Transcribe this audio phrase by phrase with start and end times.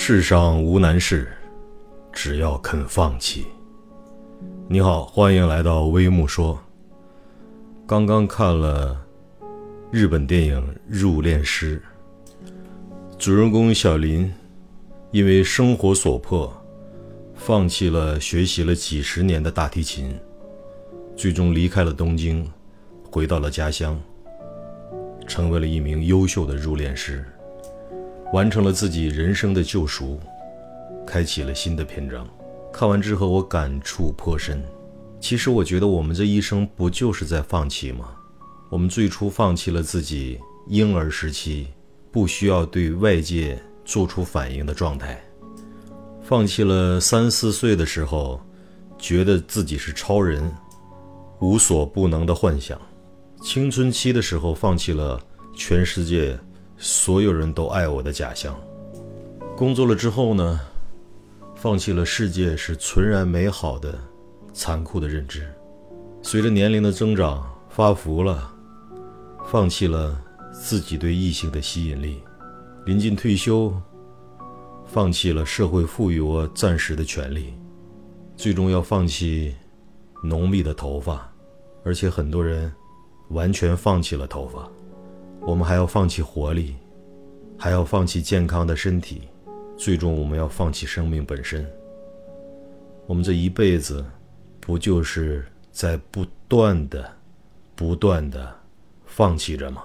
[0.00, 1.28] 世上无难事，
[2.12, 3.44] 只要肯放弃。
[4.68, 6.56] 你好，欢迎来到微木说。
[7.84, 8.96] 刚刚看了
[9.90, 10.56] 日本电影
[10.88, 11.82] 《入殓师》，
[13.18, 14.32] 主人公小林
[15.10, 16.50] 因为生活所迫，
[17.34, 20.16] 放弃了学习了几十年的大提琴，
[21.16, 22.48] 最终离开了东京，
[23.10, 24.00] 回到了家乡，
[25.26, 27.24] 成为了一名优秀的入殓师。
[28.32, 30.20] 完成了自己人生的救赎，
[31.06, 32.28] 开启了新的篇章。
[32.70, 34.62] 看完之后，我感触颇深。
[35.18, 38.10] 其实，我觉得我们这一生不就是在放弃吗？
[38.70, 40.38] 我们最初放弃了自己
[40.68, 41.68] 婴儿时期
[42.12, 45.18] 不需要对外界做出反应的状态，
[46.22, 48.38] 放弃了三四岁的时候
[48.98, 50.52] 觉得自己是超人、
[51.40, 52.78] 无所不能的幻想；
[53.42, 55.18] 青春期的时候放弃了
[55.56, 56.38] 全世界。
[56.78, 58.58] 所有人都爱我的假象。
[59.56, 60.60] 工作了之后呢，
[61.56, 63.98] 放弃了世界是纯然美好的
[64.52, 65.52] 残酷的认知。
[66.22, 68.52] 随着年龄的增长，发福了，
[69.46, 70.16] 放弃了
[70.52, 72.22] 自己对异性的吸引力。
[72.86, 73.72] 临近退休，
[74.86, 77.52] 放弃了社会赋予我暂时的权利，
[78.36, 79.54] 最终要放弃
[80.22, 81.30] 浓密的头发，
[81.84, 82.72] 而且很多人
[83.30, 84.68] 完全放弃了头发。
[85.46, 86.76] 我们还要放弃活力，
[87.56, 89.22] 还要放弃健康的身体，
[89.76, 91.66] 最终我们要放弃生命本身。
[93.06, 94.04] 我们这一辈子，
[94.60, 97.10] 不就是在不断的、
[97.74, 98.54] 不断的
[99.06, 99.82] 放弃着吗？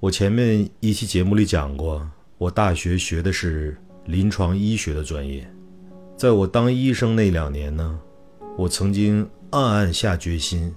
[0.00, 5.46] 我前面一期节目里讲过，我大学学的是临床医学的专业，
[6.16, 8.00] 在我当医生那两年呢，
[8.56, 10.74] 我曾经暗暗下决心，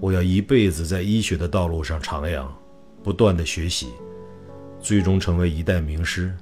[0.00, 2.44] 我要一辈子在医学的道路上徜徉。
[3.02, 3.88] 不断的学习，
[4.80, 6.34] 最终成为一代名师。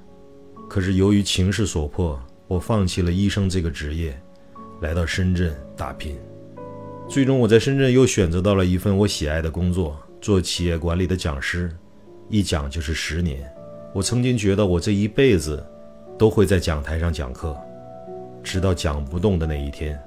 [0.67, 4.19] 可是由于情势所迫，我放弃了医生这个职业，
[4.81, 6.17] 来到深圳打拼。
[7.07, 11.71] 最终我在深圳又选择到了一份我喜爱的工作，做企业管理的讲师，
[12.29, 13.47] 一讲就是十年。
[13.93, 15.63] 我曾经觉得我这一辈子
[16.17, 17.55] 都会在讲台上讲课，
[18.41, 19.99] 直到讲不动的那一天。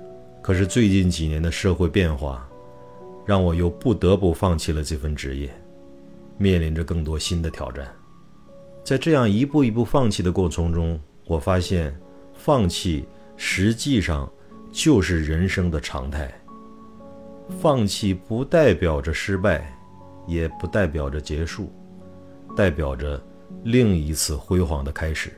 [0.42, 2.48] 可是最近几年的社会变化，
[3.24, 5.48] 让我又不得不放弃了这份职业。
[6.38, 7.86] 面临着更多新的挑战，
[8.84, 11.94] 在这样一步一步放弃的过程中，我发现，
[12.32, 13.04] 放弃
[13.36, 14.30] 实际上
[14.70, 16.32] 就是人生的常态。
[17.60, 19.76] 放弃不代表着失败，
[20.26, 21.72] 也不代表着结束，
[22.56, 23.20] 代表着
[23.64, 25.32] 另一次辉煌的开始。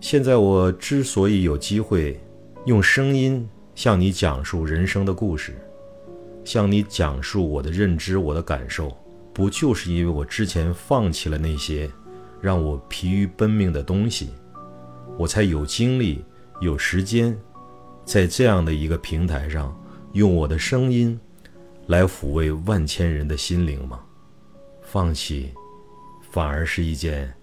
[0.00, 2.20] 现在我之所以有机会
[2.66, 5.54] 用声音向你讲述人生的故事，
[6.44, 8.94] 向你讲述我的认知、我的感受。
[9.34, 11.90] 不就是因为我之前放弃了那些
[12.40, 14.30] 让我疲于奔命的东西，
[15.18, 16.24] 我才有精力、
[16.60, 17.36] 有时间，
[18.04, 19.76] 在这样的一个平台上，
[20.12, 21.18] 用我的声音
[21.88, 24.00] 来抚慰万千人的心灵吗？
[24.82, 25.50] 放弃，
[26.30, 27.34] 反而是一件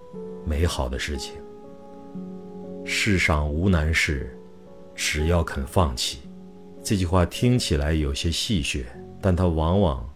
[0.45, 1.33] 美好的事情。
[2.85, 4.33] 世上无难事，
[4.95, 6.21] 只要肯放弃。
[6.81, 8.85] 这句话听起来有些戏谑，
[9.21, 10.10] 但它往往。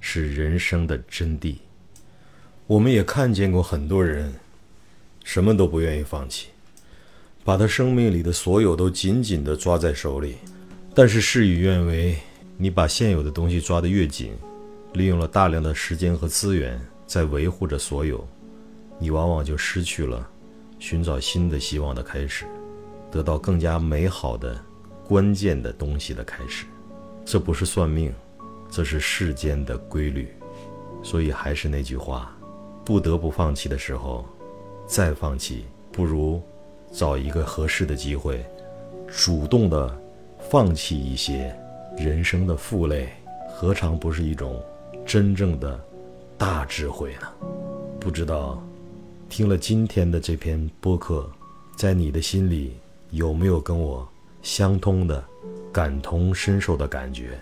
[0.00, 1.56] 是人生的真谛。
[2.66, 4.32] 我们也看见过很多人，
[5.24, 6.48] 什么都不愿意放弃，
[7.44, 10.36] 把他生命里的所有都紧紧地抓在手里。
[10.94, 12.16] 但是事与愿违，
[12.56, 14.32] 你把现有的东西抓得越紧，
[14.94, 18.26] 利用了大量的时间和资源在维护着所有，
[18.98, 20.28] 你往往就失去了
[20.78, 22.44] 寻找新的希望的开始，
[23.10, 24.60] 得到更加美好的
[25.04, 26.66] 关键的东西的开始。
[27.24, 28.12] 这不是算命。
[28.70, 30.32] 这是世间的规律，
[31.02, 32.34] 所以还是那句话，
[32.84, 34.24] 不得不放弃的时候，
[34.86, 36.40] 再放弃，不如
[36.92, 38.44] 找一个合适的机会，
[39.08, 40.00] 主动的
[40.48, 41.54] 放弃一些
[41.98, 43.08] 人生的负累，
[43.52, 44.62] 何尝不是一种
[45.04, 45.78] 真正的
[46.38, 47.28] 大智慧呢？
[47.98, 48.62] 不知道
[49.28, 51.28] 听了今天的这篇播客，
[51.76, 52.76] 在你的心里
[53.10, 54.08] 有没有跟我
[54.42, 55.22] 相通的、
[55.72, 57.38] 感同身受的感觉？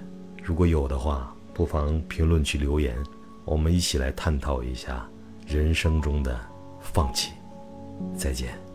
[0.49, 2.97] 如果有的话，不妨评论区留言，
[3.45, 5.07] 我们一起来探讨一下
[5.47, 6.41] 人生中的
[6.81, 7.33] 放弃。
[8.17, 8.68] 再见。